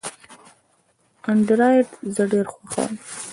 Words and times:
انډرایډ 1.31 1.87
زه 2.15 2.23
ډېر 2.31 2.45
خوښوم. 2.53 2.93